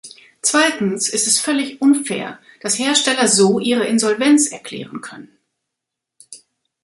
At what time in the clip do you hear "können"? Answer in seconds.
5.01-5.29